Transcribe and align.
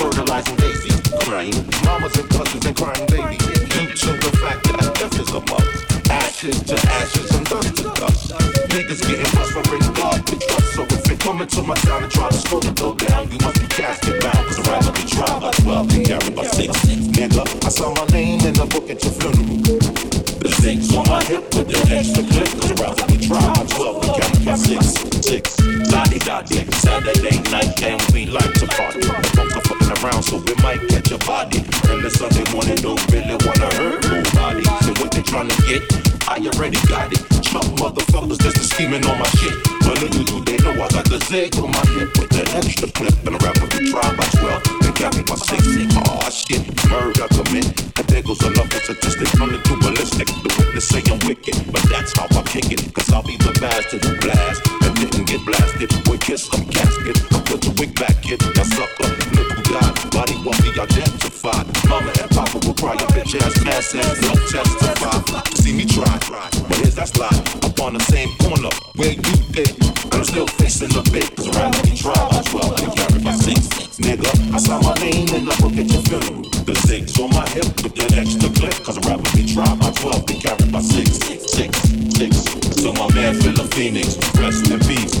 fertilizing 0.00 0.56
daisies, 0.56 1.00
dying. 1.28 1.52
Mamas 1.84 2.16
and 2.16 2.28
cousins 2.30 2.64
and 2.64 2.76
crying 2.76 3.06
babies. 3.12 3.44
Due 3.68 3.92
to 3.92 4.10
the 4.16 4.32
fact 4.40 4.64
that 4.64 4.80
death 4.96 5.20
is 5.20 5.30
a 5.36 5.40
must. 5.44 6.10
Ashes 6.10 6.58
to 6.64 6.76
ashes 6.88 7.30
and 7.36 7.46
dust 7.46 7.76
to 7.76 7.84
dust. 8.00 8.32
Niggas 8.72 9.00
getting 9.04 9.30
bust 9.36 9.52
for 9.52 9.62
bringing 9.68 9.92
God 9.92 10.18
with 10.30 10.40
trust. 10.40 10.74
So 10.74 10.82
if 10.88 11.06
you're 11.06 11.18
coming 11.18 11.48
to 11.48 11.62
my 11.62 11.74
town 11.84 12.02
and 12.04 12.12
try 12.12 12.28
to 12.28 12.40
slow 12.48 12.60
the 12.60 12.72
dough 12.72 12.94
down, 12.94 13.30
you 13.30 13.38
must 13.44 13.60
be 13.60 13.66
casket 13.66 14.22
bound. 14.22 14.46
Cause 14.48 14.58
I'd 14.60 14.68
rather 14.68 14.92
be 14.92 15.04
tried 15.04 15.40
by 15.40 15.50
12 15.50 15.94
and 15.94 16.06
carried 16.06 16.34
by 16.34 16.46
6. 16.46 16.72
Nigga, 17.12 17.66
I 17.66 17.68
saw 17.68 17.94
my 17.94 18.06
name 18.06 18.40
in 18.40 18.54
the 18.54 18.66
book 18.66 18.88
at 18.88 19.04
your 19.04 19.12
funeral. 19.12 19.89
The 20.60 20.76
six 20.76 20.92
on 20.92 21.08
my 21.08 21.24
hip 21.24 21.40
with 21.56 21.72
the 21.72 21.80
extra 21.88 22.20
clip. 22.20 22.44
Cause 22.60 22.76
rather 22.76 23.04
we 23.08 23.16
try 23.16 23.40
my 23.40 23.64
12 23.64 24.04
and 24.04 24.12
count 24.20 24.44
by 24.44 24.54
six. 24.60 24.92
Six. 25.24 25.56
Lottie 25.88 26.20
dottie. 26.20 26.68
Saturday 26.84 27.40
night 27.48 27.72
and 27.80 27.96
we 28.12 28.26
like 28.26 28.52
to 28.60 28.66
party. 28.68 29.00
Folks 29.32 29.56
are 29.56 29.64
fucking 29.64 29.92
around 30.04 30.22
so 30.22 30.36
we 30.36 30.52
might 30.60 30.84
catch 30.92 31.10
a 31.12 31.18
body. 31.24 31.64
And 31.88 32.04
the 32.04 32.12
Sunday 32.12 32.44
morning 32.52 32.76
don't 32.76 33.00
really 33.08 33.40
wanna 33.40 33.72
hurt 33.72 34.04
nobody. 34.04 34.64
So 34.84 34.92
what 35.00 35.08
they 35.16 35.24
trying 35.24 35.48
to 35.48 35.56
get? 35.64 35.80
I 36.28 36.36
already 36.52 36.76
got 36.84 37.08
it. 37.08 37.24
Chump 37.40 37.64
motherfuckers 37.80 38.36
just 38.44 38.60
scheming 38.68 39.00
on 39.08 39.16
my 39.16 39.28
shit. 39.40 39.56
But 39.80 39.96
little 40.04 40.24
do 40.28 40.44
they 40.44 40.60
know 40.60 40.76
I 40.76 40.88
got 40.92 41.08
the 41.08 41.24
zig 41.24 41.56
on 41.56 41.72
my 41.72 41.84
hip 41.96 42.12
with 42.20 42.28
the 42.36 42.44
extra 42.52 42.92
clip. 42.92 43.16
And 43.24 43.32
a 43.32 43.40
rapper 43.40 43.64
we 43.72 43.88
try 43.88 44.04
by 44.12 44.28
12 44.36 44.79
and 45.02 45.14
count 45.14 45.26
by 45.26 45.34
six. 45.36 45.62
Aw 45.96 46.02
oh, 46.04 46.30
shit. 46.30 46.62
Murder 46.88 47.28
commit. 47.32 47.66
There 48.10 48.22
goes 48.22 48.42
another 48.42 48.80
statistic 48.82 49.32
running 49.38 49.62
through 49.62 49.80
ballistic. 49.80 50.26
The 50.26 50.50
witness 50.58 50.88
say 50.88 51.02
I'm 51.06 51.20
wicked, 51.28 51.56
but 51.70 51.82
that's 51.88 52.10
how 52.18 52.26
I 52.26 52.42
kick 52.42 52.72
it. 52.72 52.82
Cause 52.92 53.12
I'll 53.12 53.22
be 53.22 53.36
the 53.36 53.54
bastard 53.60 54.02
who 54.04 54.18
blast 54.18 54.66
and 54.82 54.94
didn't 54.98 55.26
get 55.30 55.44
blasted. 55.46 55.94
With 56.08 56.20
kiss 56.20 56.50
some 56.50 56.66
casket, 56.66 57.16
I 57.30 57.38
put 57.46 57.62
the 57.62 57.72
wig 57.78 57.94
back, 57.94 58.18
kid. 58.22 58.42
Now 58.58 58.66
sucker, 58.66 59.08
look 59.36 59.48
who 59.54 59.62
died. 59.70 59.94
Body 60.10 60.34
won't 60.42 60.58
be 60.66 60.74
identified. 60.74 61.70
Mama 61.86 62.10
and 62.18 62.30
Papa 62.34 62.58
will 62.66 62.74
cry 62.74 62.98
your 62.98 63.10
bitch 63.14 63.38
ass 63.38 63.56
ass 63.62 63.94
and 63.94 64.18
no 64.26 64.34
testify. 64.50 65.16
See 65.54 65.72
me 65.72 65.86
try, 65.86 66.10
but 66.66 66.76
here's 66.82 66.96
that 66.96 67.14
slide. 67.14 67.38
Up 67.62 67.78
on 67.78 67.94
the 67.94 68.04
same 68.10 68.34
corner 68.42 68.74
where 68.98 69.14
you 69.14 69.36
did. 69.54 69.70
I'm 70.10 70.24
still 70.24 70.48
facing 70.58 70.90
the 70.90 71.06
bit, 71.14 71.30
cause 71.36 71.46
around 71.54 71.78
me 71.86 71.94
try 71.94 72.18
by 72.28 72.42
12 72.42 72.99
Nigga, 74.10 74.26
I 74.52 74.58
saw 74.58 74.82
my 74.82 74.92
name 74.94 75.28
in 75.38 75.44
the 75.46 75.54
book 75.62 75.78
at 75.78 75.86
your 75.86 76.02
funeral. 76.10 76.42
The 76.66 76.74
six 76.82 77.14
on 77.22 77.30
my 77.30 77.46
hip 77.54 77.70
with 77.78 77.94
that 77.94 78.18
extra 78.18 78.50
clip, 78.58 78.74
cause 78.82 78.98
I'd 78.98 79.06
rather 79.06 79.22
be 79.38 79.46
tried 79.46 79.78
by 79.78 79.94
12 80.02 80.26
be 80.26 80.34
carried 80.34 80.72
by 80.72 80.82
six, 80.82 81.14
six, 81.46 81.78
six. 82.18 82.42
So 82.82 82.90
my 82.98 83.06
man 83.14 83.38
Philip 83.38 83.70
Phoenix, 83.70 84.18
rest 84.34 84.66
in 84.66 84.82
peace. 84.82 85.14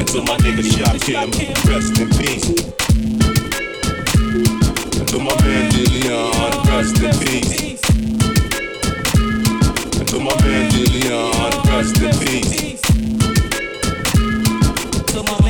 And 0.00 0.08
to 0.08 0.24
my 0.24 0.40
nigga 0.40 0.64
Shot 0.64 0.96
Kim, 1.04 1.28
rest 1.68 2.00
in 2.00 2.08
peace. 2.16 2.48
And 4.96 5.08
to 5.12 5.18
my 5.20 5.36
man 5.44 5.68
Dillion, 5.76 6.56
rest 6.72 7.04
in 7.04 7.12
peace. 7.20 7.84
And 9.92 10.08
to 10.08 10.16
my 10.24 10.32
man 10.40 10.72
Dillion, 10.72 11.52
rest 11.68 12.00
in 12.00 12.16
peace. 12.24 12.80
To 15.12 15.20
my 15.20 15.36
man 15.44 15.49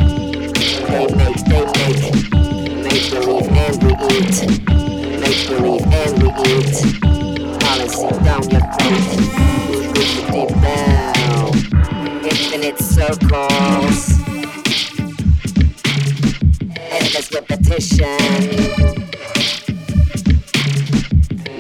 believe 3.11 3.49
and 3.49 3.83
we 3.83 3.93
eat. 4.17 4.37
Make 5.21 5.49
believe 5.49 5.87
and 5.93 6.15
we 6.23 6.29
eat. 6.51 6.75
Policy 7.61 8.09
down 8.25 8.43
your 8.51 8.65
throat. 8.73 9.09
We 9.71 9.77
push 9.93 10.13
it 10.19 10.27
deep 10.33 10.53
down. 10.63 11.49
Infinite 12.25 12.79
circles, 12.79 14.01
endless 16.77 17.29
repetition. 17.33 18.19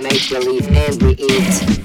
Make 0.02 0.30
believe 0.30 0.68
and 0.68 1.02
we 1.02 1.12
eat. 1.12 1.79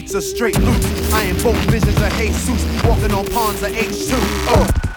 Beats 0.00 0.14
are 0.14 0.20
straight 0.20 0.58
loose. 0.60 1.12
I 1.12 1.22
am 1.24 1.36
both 1.42 1.56
visions 1.70 2.00
of 2.00 2.12
Jesus, 2.14 2.84
walking 2.84 3.12
on 3.12 3.26
pawns 3.26 3.62
of 3.62 3.72
H2. 3.72 4.14
Uh. 4.48 4.87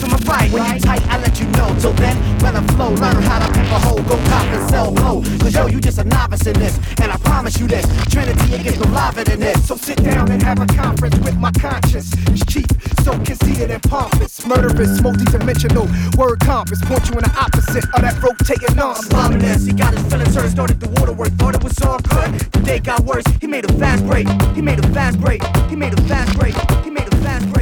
And 0.00 0.12
his 0.12 0.24
wife 0.26 0.46
in. 0.46 0.52
When 0.52 0.74
you 0.74 0.80
tight, 0.80 1.02
I 1.08 1.18
let 1.18 1.38
you 1.40 1.46
know. 1.58 1.68
Till 1.80 1.92
then, 1.94 2.16
when 2.40 2.56
I 2.56 2.62
flow, 2.74 2.90
learn 2.90 3.22
how 3.22 3.38
to 3.44 3.52
pimp 3.52 3.70
a 3.70 3.78
hole, 3.78 4.02
go 4.02 4.16
cop 4.28 4.46
and 4.46 4.70
sell 4.70 4.92
blow. 4.92 5.22
Cause 5.40 5.54
yo, 5.54 5.66
you 5.66 5.80
just 5.80 5.98
a 5.98 6.04
novice 6.04 6.46
in 6.46 6.54
this. 6.54 6.78
And 7.00 7.10
I 7.10 7.16
promise 7.18 7.58
you 7.58 7.66
this, 7.66 7.84
Trinity 8.08 8.54
ain't 8.54 8.64
get 8.64 8.78
no 8.78 8.88
liver 8.92 9.24
than 9.24 9.40
this. 9.40 9.66
So 9.66 9.76
sit 9.76 10.02
down 10.02 10.30
and 10.30 10.42
have 10.42 10.60
a 10.60 10.66
conference 10.66 11.18
with 11.18 11.36
my 11.36 11.50
conscience. 11.52 12.12
It's 12.28 12.44
cheap, 12.46 12.66
so 13.02 13.12
conceited 13.24 13.70
and 13.70 13.82
pompous. 13.82 14.46
Murderous, 14.46 15.00
multi-dimensional, 15.02 15.88
word 16.16 16.40
compass. 16.40 16.80
Point 16.82 17.08
you 17.10 17.16
in 17.18 17.24
the 17.24 17.34
opposite 17.38 17.84
of 17.94 18.00
that 18.00 18.16
rotating 18.22 18.76
nonsense. 18.76 19.12
Ominous, 19.14 19.66
he 19.66 19.72
got 19.72 19.94
his 19.94 20.04
feelings 20.06 20.34
hurt, 20.34 20.50
started 20.50 20.80
the 20.80 20.88
waterwork, 21.00 21.32
thought 21.32 21.54
it 21.54 21.64
was 21.64 21.78
all 21.82 21.98
good. 21.98 22.32
The 22.52 22.60
day 22.60 22.78
got 22.78 23.00
worse, 23.00 23.24
he 23.40 23.46
made 23.46 23.68
a 23.68 23.72
fast 23.74 24.06
break, 24.06 24.28
he 24.54 24.62
made 24.62 24.78
a 24.78 24.88
fast 24.94 25.20
break, 25.20 25.42
he 25.68 25.76
made 25.76 25.92
a 25.92 26.02
fast 26.02 26.38
break, 26.38 26.54
he 26.84 26.90
made 26.90 27.08
a 27.12 27.16
fast 27.16 27.52
break. 27.52 27.61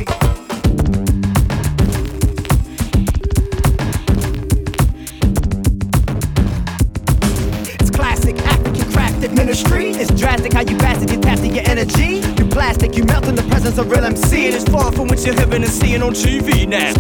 Ministry. 9.50 9.90
It's 9.90 10.12
drastic 10.20 10.52
how 10.52 10.60
you 10.60 10.76
bastard, 10.78 11.10
you 11.10 11.20
tasting 11.20 11.56
your 11.56 11.68
energy. 11.68 12.22
You 12.38 12.48
plastic, 12.48 12.96
you 12.96 13.02
melt 13.02 13.26
in 13.26 13.34
the 13.34 13.42
presence 13.42 13.78
of 13.78 13.90
real 13.90 14.04
MC. 14.04 14.28
Seeing 14.28 14.52
is 14.52 14.62
far 14.64 14.92
from 14.92 15.08
what 15.08 15.26
you're 15.26 15.34
hearing 15.34 15.64
and 15.64 15.72
seeing 15.72 16.02
on 16.02 16.12
TV 16.12 16.68
now. 16.68 16.92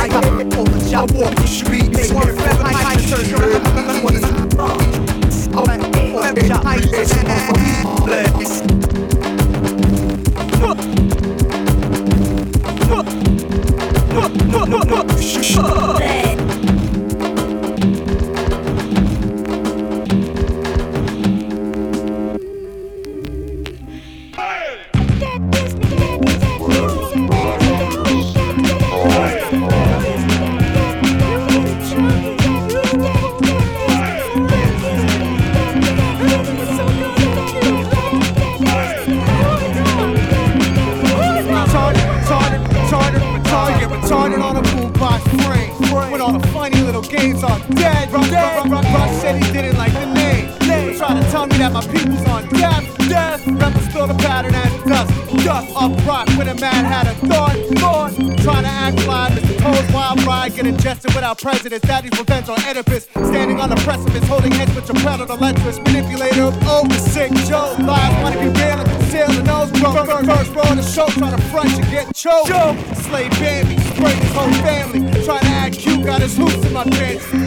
I 0.00 0.08
got 0.08 0.24
over 0.24 0.42
the 0.42 0.94
I 0.96 1.02
walk 1.12 1.34
the 1.34 1.46
streets. 1.46 2.08
They 2.08 2.14
want 2.14 2.28
to 2.28 2.34
fed 2.36 2.58
my 2.60 2.72
mind 2.72 3.00
search. 3.02 3.30
Every 6.22 6.46
shot 6.48 6.70
I 15.22 16.29
dead. 48.28 48.70
Rush, 48.70 48.70
rush, 48.70 48.94
rush 48.94 49.20
said 49.20 49.42
he 49.42 49.52
didn't 49.52 49.76
like 49.76 49.92
the 49.92 50.06
name. 50.06 50.50
They 50.60 50.96
try 50.96 51.14
to 51.18 51.30
tell 51.30 51.46
me 51.46 51.56
that 51.58 51.72
my 51.72 51.82
people's 51.82 52.26
on 52.28 52.48
death, 52.48 52.84
death. 53.08 53.46
Rebels 53.46 53.84
still 53.90 54.06
the 54.06 54.14
pattern 54.14 54.54
as 54.54 54.72
dust, 54.84 55.44
dust. 55.44 55.76
Up 55.76 56.06
rock 56.06 56.28
with 56.38 56.48
a 56.48 56.54
man 56.60 56.84
had 56.84 57.06
a 57.06 57.14
thought, 57.26 57.56
thought. 57.78 58.12
Trying 58.42 58.64
to 58.64 58.70
act 58.70 59.00
fly, 59.00 59.30
Mr. 59.30 59.58
Cole's 59.60 59.92
wild 59.92 60.22
ride, 60.24 60.54
get 60.54 60.66
ingested 60.66 61.14
without 61.14 61.40
prejudice. 61.40 61.80
Daddy's 61.80 62.18
revenge 62.18 62.48
on 62.48 62.58
Oedipus, 62.62 63.04
standing 63.12 63.60
on 63.60 63.68
the 63.68 63.76
precipice, 63.76 64.26
holding 64.28 64.52
heads 64.52 64.74
with 64.74 64.88
your 64.88 64.96
pedal 65.02 65.26
to 65.26 65.34
lecherous 65.34 65.78
manipulator 65.78 66.44
of 66.44 66.56
oh, 66.62 66.86
the 66.86 66.98
sick 66.98 67.32
Joe. 67.48 67.74
Lies 67.80 68.22
wanna 68.22 68.38
be 68.38 68.48
real 68.48 68.78
and 68.78 68.88
conceal 68.88 69.28
the 69.28 69.42
nose 69.42 69.70
broke. 69.80 70.06
First, 70.24 70.54
row 70.54 70.62
of 70.62 70.76
the 70.76 70.82
show, 70.82 71.06
trying 71.08 71.36
to 71.36 71.42
front 71.48 71.70
you 71.70 71.84
get 71.90 72.14
choked. 72.14 72.48
Slave 73.04 73.30
Bambi, 73.32 73.76
sprayed 73.92 74.18
his 74.18 74.32
whole 74.32 74.52
family, 74.62 75.00
trying 75.24 75.40
to 75.40 75.54
act 75.60 75.78
cute, 75.78 76.04
got 76.04 76.20
his 76.22 76.36
hoops 76.36 76.64
in 76.64 76.72
my 76.72 76.84
pants. 76.84 77.39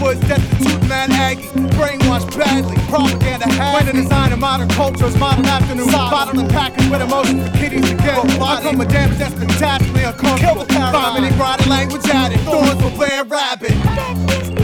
Woods, 0.00 0.20
destitute 0.20 0.88
man 0.88 1.12
Aggie, 1.12 1.42
brainwashed 1.76 2.36
badly, 2.36 2.76
propaganda 2.88 3.48
had. 3.48 3.74
When 3.74 3.86
the 3.86 4.02
design 4.02 4.32
of 4.32 4.38
modern 4.38 4.68
culture 4.68 5.06
is 5.06 5.16
modern 5.16 5.44
afternoon, 5.44 5.90
bottling 5.90 6.48
packers 6.48 6.88
with 6.88 7.02
emotions 7.02 7.48
for 7.50 7.82
to 7.82 7.94
get. 7.96 8.40
I 8.40 8.62
come 8.62 8.78
with 8.78 8.88
damage 8.88 9.18
that's 9.18 9.34
spectacularly 9.34 10.04
uncomfortable. 10.04 10.64
Vomiting 10.64 11.36
language 11.68 12.06
added, 12.06 12.40
thorns 12.40 12.80
for 12.80 12.90
playing 12.90 13.28
rabbit. 13.28 14.59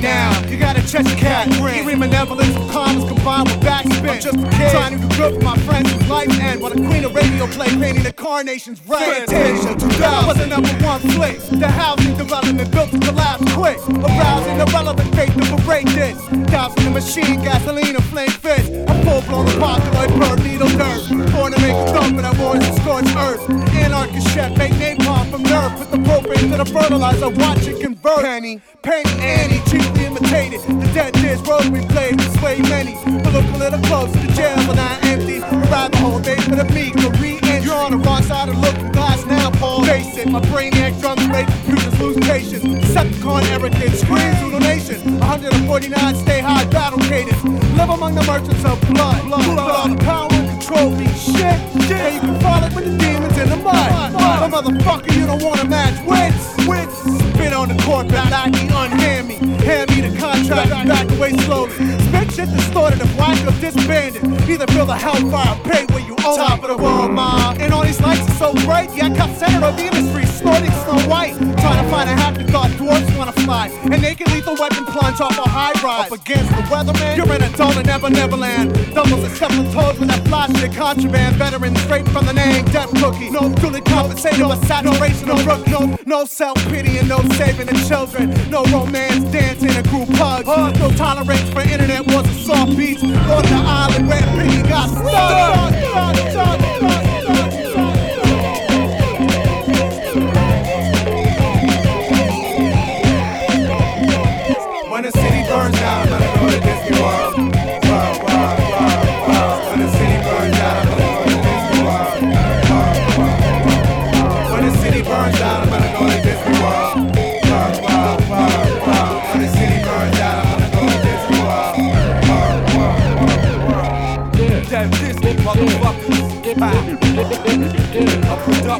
Now. 0.00 0.48
You 0.48 0.58
got 0.58 0.76
a 0.76 0.82
chest 0.86 1.16
cat, 1.16 1.48
eerie 1.60 1.94
malevolence 1.94 2.56
of 2.56 2.70
commas 2.70 3.04
combined 3.04 3.48
with 3.48 3.60
backspin. 3.60 4.10
I'm 4.10 4.20
just 4.20 4.36
a 4.36 4.50
kid 4.56 4.70
trying 4.70 5.00
to 5.00 5.08
do 5.08 5.16
good 5.16 5.34
for 5.34 5.44
my 5.44 5.56
friends 5.58 5.92
whose 5.92 6.08
life 6.08 6.30
end 6.40 6.60
while 6.60 6.70
the 6.74 6.82
queen 6.86 7.04
of 7.04 7.14
radio 7.14 7.46
play 7.46 7.68
painting 7.68 8.02
the 8.02 8.12
carnation's 8.12 8.80
red. 8.86 9.28
Fantasia 9.28 9.74
2000 9.74 10.26
was 10.26 10.36
the 10.38 10.46
number 10.46 10.68
one 10.84 11.00
conflicts. 11.00 11.48
The 11.48 11.68
housing 11.68 12.16
development 12.16 12.70
built 12.70 12.90
to 12.90 12.98
collapse 12.98 13.44
quick. 13.52 13.78
Arousing 13.88 14.60
irrelevant 14.60 15.14
faith 15.14 15.34
to 15.34 15.56
berate 15.56 15.86
this. 15.88 16.16
Dousing 16.50 16.84
the 16.84 16.90
machine, 16.90 17.42
gasoline, 17.42 17.96
and 17.96 18.04
flame 18.04 18.30
fist. 18.30 18.70
A 18.70 18.94
full 19.04 19.22
blown 19.22 19.46
apocalypse, 19.48 20.14
bird 20.14 20.42
needle 20.44 20.68
dirt. 20.68 21.32
Born 21.32 21.52
to 21.52 21.60
make 21.60 21.76
a 21.76 21.92
thump, 21.92 22.16
but 22.16 22.24
I 22.24 22.32
warn 22.40 22.60
to 22.60 22.72
scorch 22.80 23.08
earth. 23.16 23.48
Anarchist 23.74 24.28
chef, 24.34 24.56
make 24.56 24.72
napalm 24.72 24.99
from 25.40 25.50
nerve. 25.50 25.72
Put 25.78 25.90
the 25.90 25.96
propane 25.98 26.50
to 26.50 26.56
the 26.56 26.64
fertilizer, 26.64 27.28
watch 27.30 27.66
it 27.66 27.80
convert. 27.80 28.20
Penny, 28.20 28.60
Penny, 28.82 29.10
Annie, 29.20 29.60
cheaply 29.70 30.06
imitated. 30.06 30.60
The 30.60 30.90
dead 30.94 31.14
dish 31.14 31.40
road 31.46 31.68
we 31.72 31.80
played 31.86 32.18
to 32.18 32.30
sway 32.38 32.60
many. 32.62 32.94
But 33.22 33.32
look 33.32 33.44
a 33.54 33.58
little 33.58 33.80
close, 33.80 34.12
the 34.12 34.32
jail 34.32 34.58
are 34.58 34.74
not 34.74 35.04
empty. 35.04 35.40
Rather 35.70 35.96
hold 35.98 36.22
day 36.24 36.36
for 36.36 36.56
the 36.56 36.64
meek, 36.72 36.94
the 36.94 37.10
re-entry. 37.20 37.64
You're 37.64 37.74
on 37.74 37.92
the 37.92 37.98
wrong 37.98 38.22
side 38.22 38.48
of 38.48 38.58
looking 38.58 38.90
glass 38.92 39.24
now, 39.26 39.50
Paul. 39.50 39.84
Face 39.84 40.16
it, 40.16 40.28
my 40.28 40.40
brain 40.50 40.72
brainiac 40.72 41.00
drums 41.00 41.26
make 41.28 41.46
computers 41.46 42.00
lose 42.00 42.16
patience. 42.26 42.64
Decepticon 42.64 43.42
arrogance, 43.50 44.00
screams 44.00 44.38
through 44.40 44.52
the 44.52 44.60
nation. 44.60 45.18
149 45.20 46.14
stay 46.14 46.40
high 46.40 46.64
battle 46.66 46.98
cadence. 47.00 47.42
Live 47.76 47.90
among 47.90 48.14
the 48.14 48.24
merchants 48.24 48.64
of 48.64 48.80
blood. 48.88 49.22
blood, 49.24 49.44
blood. 49.44 49.58
All 49.58 49.88
the 49.88 49.96
power 50.04 50.49
and 50.70 50.78
control 50.78 50.90
me 50.90 51.06
shit. 51.14 51.58
Yeah, 51.88 52.08
you 52.08 52.20
can 52.20 52.40
follow 52.40 52.66
it 52.66 52.74
with 52.74 52.84
the 52.84 52.96
demons 52.98 53.38
in 53.38 53.48
the 53.48 53.56
mud. 53.56 54.12
But 54.12 54.48
motherfucker, 54.50 55.14
you 55.16 55.26
don't 55.26 55.42
wanna 55.42 55.64
match 55.68 55.98
wits. 56.06 56.66
Wits. 56.66 56.96
Spit 57.34 57.52
on 57.52 57.68
the 57.68 57.74
court, 57.82 58.08
corporate 58.08 58.30
lackey, 58.30 58.66
unhand 58.68 59.28
me. 59.28 59.36
Hand 59.64 59.90
me 59.90 60.00
the 60.08 60.16
contract, 60.18 60.70
back 60.70 61.10
away 61.12 61.32
slowly. 61.44 61.72
Spit 61.72 62.32
shit 62.32 62.50
distorted 62.50 63.00
if 63.00 63.18
whack 63.18 63.38
or 63.46 63.52
disbanded. 63.60 64.22
Either 64.48 64.66
feel 64.68 64.86
the 64.86 64.94
hellfire, 64.94 65.56
pay 65.64 65.86
where 65.92 66.04
you 66.06 66.16
own. 66.24 66.36
Top 66.36 66.62
of 66.62 66.68
the 66.68 66.76
world, 66.76 67.12
ma. 67.12 67.54
And 67.58 67.72
all 67.72 67.84
these 67.84 68.00
lights 68.00 68.28
are 68.28 68.52
so 68.52 68.52
bright, 68.66 68.90
yeah, 68.94 69.06
I 69.06 69.16
cut 69.16 69.36
center 69.36 69.64
of 69.64 69.76
the 69.76 69.84
industry, 69.84 70.26
snorting 70.40 70.72
Snow 70.72 70.98
White. 71.08 71.36
Trying 71.60 71.84
to 71.84 71.90
find 71.90 72.08
a 72.08 72.16
happy 72.16 72.44
thought, 72.44 72.70
dwarfs 72.76 73.10
wanna 73.16 73.32
fly. 73.44 73.68
And 73.92 74.00
naked 74.02 74.28
lethal 74.32 74.56
weapon 74.56 74.84
plunge 74.86 75.20
off 75.20 75.36
a 75.38 75.48
high 75.48 75.76
rise. 75.84 76.10
Up 76.10 76.18
against 76.18 76.50
the 76.56 76.62
weatherman, 76.72 77.16
you're 77.16 77.32
in 77.34 77.42
a 77.42 77.50
dull 77.56 77.76
and 77.76 77.86
never 77.86 78.08
Neverland. 78.10 78.72
Doubles 78.94 79.20
step 79.36 79.52
on 79.52 79.70
toes 79.72 79.98
with 79.98 80.08
that 80.08 80.26
fly 80.26 80.48
shit 80.58 80.72
contraband. 80.72 81.36
Veteran 81.36 81.76
straight 81.76 82.08
from 82.08 82.26
the 82.26 82.32
name, 82.32 82.64
death 82.66 82.90
cookie. 83.00 83.30
No 83.30 83.52
duly 83.60 83.82
compensated, 83.82 84.40
no 84.40 84.54
saturation 84.64 85.30
of 85.30 85.46
rook. 85.46 85.66
No, 85.68 85.98
no 86.06 86.24
self 86.24 86.56
pity 86.68 86.98
and 86.98 87.08
no 87.08 87.18
saving 87.36 87.66
the 87.66 87.76
children. 87.88 88.30
No 88.50 88.64
romance, 88.64 89.24
dancing 89.32 89.70
and 89.70 89.86
group 89.88 90.08
hugs. 90.10 90.46
No 90.46 90.90
tolerance 90.96 91.48
for 91.50 91.60
internet 91.60 92.06
wars 92.10 92.26
and 92.26 92.40
soft 92.46 92.76
beats. 92.76 93.02
To 93.02 93.06
the 93.06 93.60
island 93.64 94.08
where 94.08 94.22
Biggie 94.36 94.68
got 94.68 94.88
stuck. 94.88 95.04
stuck, 95.04 96.16
stuck, 96.16 96.30
stuck, 96.30 96.60
stuck, 96.78 97.09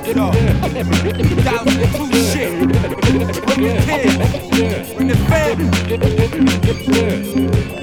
A 0.01 0.15
production. 0.15 1.29
Thousand 1.45 1.93
two 1.93 2.09
shit. 2.15 2.51
Bring 2.59 3.67
the 3.67 3.83
kids. 3.85 4.95
Bring 4.95 5.09
the 5.09 5.17
family. 5.29 5.69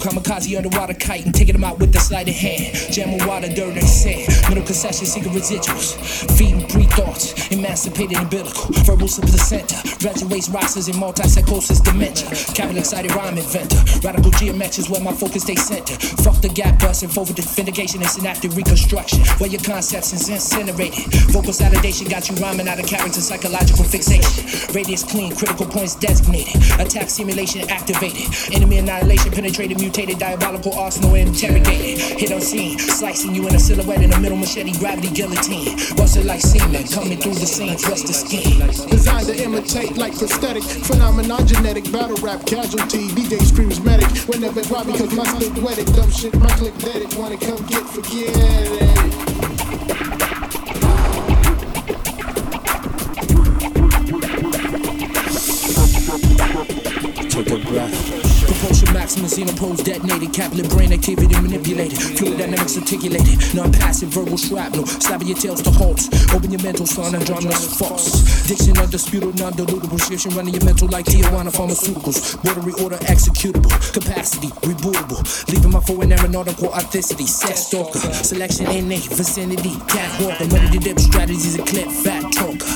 kamikaze 0.03 0.57
underwater 0.57 0.93
kite 0.93 1.25
and 1.25 1.33
taking 1.33 1.53
them 1.53 1.63
out 1.63 1.79
with 1.79 1.93
the 1.93 1.99
sleight 1.99 2.27
of 2.27 2.35
hand. 2.35 2.75
Jam 2.91 3.03
Jamming 3.03 3.27
water, 3.27 3.47
dirt, 3.47 3.75
and 3.75 3.87
sand. 3.87 4.27
Middle 4.49 4.63
concession, 4.63 5.05
secret 5.05 5.33
residuals. 5.33 5.95
Feeding 6.37 6.67
pre 6.67 6.83
thoughts, 6.83 7.47
emancipated 7.51 8.17
umbilical. 8.17 8.67
Verbal 8.83 9.07
to 9.07 9.21
the 9.21 9.37
center. 9.37 9.75
Graduates, 9.99 10.49
rosters, 10.49 10.87
and 10.87 10.97
multi 10.97 11.23
psychosis 11.23 11.79
dementia. 11.79 12.27
Capital 12.53 12.77
excited 12.77 13.15
rhyme 13.15 13.37
inventor. 13.37 13.79
Radical 14.03 14.31
geometrics 14.31 14.89
where 14.89 15.01
my 15.01 15.13
focus 15.13 15.43
stays 15.43 15.63
centered. 15.65 15.99
Fuck 16.23 16.41
the 16.41 16.49
gap 16.49 16.79
bust 16.79 17.03
and 17.03 17.11
forward 17.11 17.37
vindication 17.39 18.01
and 18.01 18.09
synaptic 18.09 18.55
reconstruction. 18.55 19.19
Where 19.39 19.49
your 19.49 19.61
concepts 19.61 20.13
is 20.13 20.29
incinerated. 20.29 21.07
Vocal 21.31 21.53
validation 21.53 22.09
got 22.09 22.29
you 22.29 22.35
rhyming 22.35 22.67
out 22.67 22.79
of 22.79 22.87
character, 22.87 23.21
psychological 23.21 23.83
fixation. 23.83 24.75
Radius 24.75 25.03
clean, 25.03 25.35
critical 25.35 25.65
points 25.65 25.95
designated. 25.95 26.55
Attack 26.79 27.09
simulation 27.09 27.69
activated. 27.69 28.27
Enemy 28.53 28.79
annihilation 28.79 29.31
penetrated, 29.31 29.79
mutated, 29.93 30.17
diabolical 30.17 30.73
arsenal 30.73 31.13
interrogated. 31.13 31.99
Hit 32.19 32.31
on 32.31 32.41
scene, 32.41 32.79
slicing 32.79 33.35
you 33.35 33.47
in 33.47 33.53
a 33.53 33.59
silhouette 33.59 34.01
in 34.01 34.09
the 34.09 34.19
middle, 34.19 34.37
machete, 34.37 34.75
gravity, 34.79 35.09
guillotine. 35.09 35.77
Bust 35.95 36.17
it 36.17 36.25
like 36.25 36.41
semen, 36.41 36.87
coming 36.87 37.19
through 37.19 37.35
the 37.35 37.45
scenes, 37.45 37.85
what's 37.85 38.01
the 38.01 38.13
scheme? 38.13 38.59
Designed 38.89 39.27
to 39.27 39.43
imitate 39.43 39.95
like 39.95 40.17
prosthetic 40.17 40.63
phenomenon, 40.63 41.45
genetic 41.45 41.91
battle 41.91 42.17
rap 42.25 42.43
casualty. 42.47 43.09
DJ 43.09 43.39
screams 43.45 43.79
medic 43.81 44.09
whenever 44.27 44.63
why 44.63 44.83
because 44.83 45.13
my 45.13 45.25
stick 45.25 45.53
wet 45.63 45.77
it. 45.77 45.85
Dumb 45.93 46.09
shit, 46.09 46.33
my 46.39 46.49
click 46.57 46.75
dead 46.79 47.03
it. 47.03 47.15
Wanna 47.15 47.37
come 47.37 47.63
get 47.67 47.85
forget 47.85 48.33
it. 48.33 49.32
Maximum, 59.23 59.47
xenopose 59.47 59.83
detonated. 59.83 60.33
Capillary 60.33 60.67
brain 60.67 60.91
activity 60.91 61.39
manipulated. 61.39 61.97
Fluid 62.17 62.37
dynamics 62.37 62.77
articulated. 62.77 63.55
Non-passive 63.55 64.09
verbal 64.09 64.37
shrapnel. 64.37 64.85
Stabbing 64.85 65.27
your 65.27 65.37
tails 65.37 65.61
to 65.61 65.71
halts. 65.71 66.09
Open 66.33 66.51
your 66.51 66.61
mental, 66.61 66.85
son. 66.85 67.13
Andromed's 67.15 67.77
false. 67.77 68.47
Diction 68.47 68.77
undisputed, 68.77 69.39
non-dilutable. 69.39 69.99
Shifting 70.07 70.35
running 70.35 70.53
your 70.53 70.65
mental 70.65 70.89
like 70.89 71.05
Tijuana 71.05 71.51
Pharmaceuticals. 71.51 72.35
Watery 72.43 72.73
order 72.83 72.97
executable. 73.07 73.71
Capacity 73.93 74.49
rebootable. 74.67 75.23
Leaving 75.47 75.71
my 75.71 75.79
foreign 75.81 76.11
aeronautical 76.11 76.67
authenticity. 76.67 77.25
Sex 77.25 77.67
stalker. 77.67 77.99
Selection 77.99 78.67
innate. 78.67 79.03
Vicinity. 79.03 79.75
Catwalk. 79.87 80.41
I'm 80.41 80.49
ready 80.49 80.77
to 80.77 80.83
dip 80.83 80.99
strategies. 80.99 81.55
A 81.55 81.63
clip. 81.63 81.87
Fat 81.87 82.31
talker. 82.33 82.67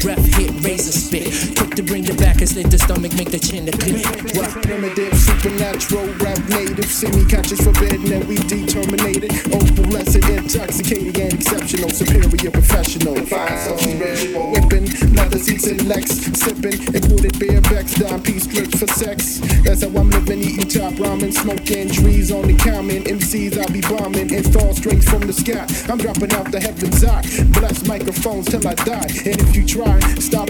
Breath 0.00 0.26
hit. 0.36 0.55
Razor 0.66 0.90
spit. 0.90 1.56
Quick 1.56 1.76
to 1.76 1.82
bring 1.82 2.04
it 2.06 2.18
back 2.18 2.40
and 2.42 2.48
slit 2.48 2.68
the 2.72 2.78
stomach. 2.78 3.14
Make 3.14 3.30
the 3.30 3.38
chin 3.38 3.66
to 3.66 3.72
clip. 3.72 4.02
What? 4.34 4.50
Primitive, 4.66 5.14
supernatural, 5.14 6.10
rap 6.18 6.42
native, 6.50 6.90
semi-conscious, 6.90 7.62
forbidden, 7.62 8.10
and 8.10 8.26
we 8.26 8.34
determinated. 8.50 9.30
Opalescent, 9.54 10.26
intoxicating, 10.26 11.14
and 11.22 11.34
exceptional, 11.38 11.88
superior, 11.90 12.50
professional. 12.50 13.14
Fine, 13.14 13.58
so 13.62 13.76
visual, 13.78 14.50
whipping, 14.50 14.90
leather 15.14 15.38
seats 15.38 15.68
and 15.68 15.86
Lex, 15.86 16.10
sipping, 16.34 16.82
imported 16.90 17.38
beer 17.38 17.60
backs, 17.70 17.94
dime 17.94 18.20
piece 18.20 18.42
strips 18.42 18.80
for 18.80 18.88
sex. 18.88 19.38
That's 19.62 19.86
how 19.86 19.94
I'm 19.94 20.10
living, 20.10 20.42
eating 20.42 20.66
top 20.66 20.94
ramen, 20.94 21.32
smoking 21.32 21.90
trees 21.94 22.32
on 22.32 22.42
the 22.50 22.58
common. 22.58 23.04
MCs 23.04 23.56
I'll 23.56 23.70
be 23.70 23.82
bombing, 23.82 24.34
install 24.34 24.74
strings 24.74 25.08
from 25.08 25.22
the 25.30 25.32
sky. 25.32 25.62
I'm 25.86 25.98
dropping 25.98 26.32
out 26.34 26.50
the 26.50 26.58
heavens 26.58 27.04
eye, 27.04 27.22
blast 27.54 27.86
microphones 27.86 28.50
till 28.50 28.66
I 28.66 28.74
die. 28.74 29.06
And 29.30 29.38
if 29.38 29.54
you 29.54 29.64
try 29.64 30.00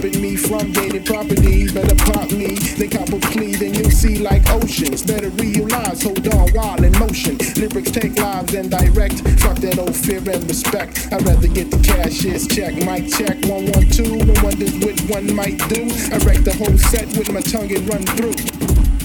stopping 0.06 0.22
me 0.22 0.36
from 0.36 0.72
gaining 0.72 1.04
property, 1.04 1.72
better 1.72 1.94
pop 1.96 2.30
me, 2.30 2.54
then 2.76 2.90
cop 2.90 3.08
a 3.08 3.18
plea, 3.30 3.54
then 3.56 3.74
you'll 3.74 3.90
see 3.90 4.18
like 4.18 4.48
oceans. 4.50 5.02
Better 5.02 5.30
realize, 5.30 6.02
hold 6.02 6.26
on 6.34 6.48
while 6.50 6.82
in 6.82 6.92
motion. 6.98 7.36
Lyrics 7.56 7.90
take 7.90 8.18
lives 8.18 8.54
and 8.54 8.70
direct. 8.70 9.20
Fuck 9.40 9.58
that 9.58 9.78
old 9.78 9.96
fear 9.96 10.18
and 10.18 10.44
respect. 10.48 11.08
I'd 11.12 11.22
rather 11.22 11.48
get 11.48 11.70
the 11.70 11.78
cashier's 11.78 12.46
check. 12.46 12.74
Mic 12.74 13.10
check 13.10 13.36
112. 13.46 14.26
No 14.26 14.34
wonders 14.42 14.74
which 14.84 15.00
one 15.10 15.34
might 15.34 15.58
do. 15.68 15.82
I 16.12 16.18
wreck 16.24 16.44
the 16.44 16.54
whole 16.58 16.78
set 16.78 17.06
with 17.16 17.32
my 17.32 17.40
tongue 17.40 17.70
and 17.74 17.88
run 17.88 18.04
through. 18.16 18.36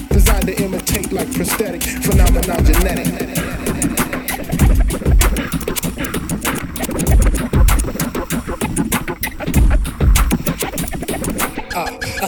Designed 0.08 0.46
to 0.46 0.62
imitate 0.62 1.12
like 1.12 1.32
prosthetic. 1.34 1.82
Phenomenon 1.82 2.64
genetic. 2.64 3.61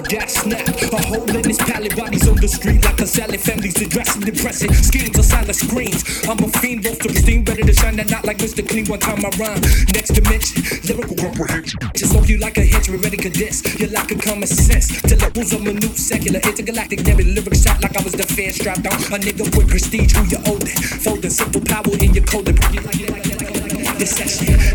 got 0.08 0.30
snap. 0.30 0.68
A 0.68 1.00
hole 1.08 1.28
in 1.30 1.44
his 1.44 1.58
pallet, 1.58 1.96
bodies 1.96 2.28
on 2.28 2.36
the 2.36 2.48
street 2.48 2.84
like 2.84 3.00
a 3.00 3.06
salad. 3.06 3.40
Families 3.40 3.80
addressing 3.80 4.22
depressing 4.22 4.72
schemes 4.72 5.18
or 5.18 5.22
silent 5.22 5.56
screams. 5.56 6.02
I'm 6.28 6.38
a 6.42 6.48
fiend, 6.48 6.82
both 6.82 6.98
to 7.00 7.14
steam, 7.14 7.44
better 7.44 7.62
to 7.62 7.72
shine 7.72 7.96
that 7.96 8.10
not 8.10 8.24
like 8.24 8.38
Mr. 8.38 8.66
Clean. 8.66 8.84
One 8.86 9.00
time 9.00 9.24
I 9.24 9.30
rhyme, 9.40 9.60
next 9.94 10.12
dimension, 10.12 10.62
lyrical 10.84 11.16
comprehension. 11.16 11.78
Just 11.94 12.14
off 12.16 12.28
you 12.28 12.38
like 12.38 12.56
a 12.58 12.62
hitch, 12.62 12.88
we're 12.88 12.98
ready 12.98 13.16
to 13.18 13.30
diss. 13.30 13.62
You 13.80 13.88
lack 13.88 14.10
a 14.10 14.16
common 14.16 14.46
sense 14.46 15.00
to 15.02 15.16
levels 15.16 15.52
of 15.52 15.62
minute 15.62 15.96
secular 15.96 16.40
intergalactic. 16.40 17.06
Every 17.08 17.24
lyric 17.24 17.54
shot 17.54 17.80
like 17.82 17.96
I 17.96 18.02
was 18.02 18.12
the 18.12 18.24
fan 18.24 18.52
strapped 18.52 18.86
on. 18.86 18.98
A 19.14 19.18
nigga 19.18 19.44
with 19.56 19.68
prestige 19.68 20.12
who 20.14 20.24
you 20.24 20.38
owe 20.46 20.58
that. 20.58 20.78
Folding 21.02 21.30
simple 21.30 21.60
power 21.62 21.94
in 22.00 22.14
your 22.14 22.24
code. 22.24 22.46
Like, 22.46 22.60
like, 22.60 22.74
like, 22.74 22.84
like, 22.84 23.10
like, 23.10 23.26
like, 23.26 23.72
like, 23.72 24.02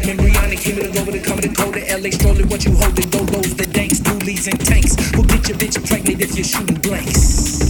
like, 0.07 0.17
like, 0.17 0.38
Johnny 0.49 0.61
came 0.61 0.79
in 0.79 0.91
the 0.91 0.99
road 0.99 1.13
and 1.13 1.23
coming 1.23 1.43
to 1.43 1.49
go 1.49 1.71
to 1.71 1.77
LA 1.77 2.09
strolling. 2.09 2.49
What 2.49 2.65
you 2.65 2.73
holding? 2.73 3.05
Low 3.11 3.21
lows, 3.37 3.53
the 3.53 3.67
danks, 3.67 3.99
doolies, 3.99 4.47
and 4.47 4.59
tanks. 4.65 4.97
Who'll 5.13 5.23
get 5.25 5.47
your 5.47 5.57
bitch 5.59 5.77
pregnant 5.85 6.21
if 6.21 6.33
you're 6.33 6.43
shooting 6.43 6.81
blanks? 6.81 7.69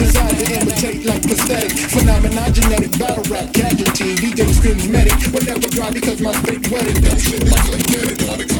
Designed 0.00 0.38
to 0.40 0.46
imitate 0.56 1.04
like 1.04 1.20
prosthetic. 1.28 1.72
phenomenon, 1.92 2.54
genetic 2.54 2.98
battle 2.98 3.24
rap 3.28 3.52
casualty. 3.52 4.16
DJ 4.16 4.48
screams 4.56 4.88
medic, 4.88 5.12
never 5.44 5.68
dry 5.68 5.90
because 5.90 6.22
my 6.22 6.32
spit 6.32 6.72
wetted. 6.72 6.96
That 7.04 7.20
shit 7.20 7.42
is 7.44 7.52
like 7.68 8.59